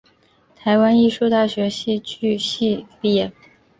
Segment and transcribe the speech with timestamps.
[0.55, 3.31] 台湾艺术大学戏剧系毕业。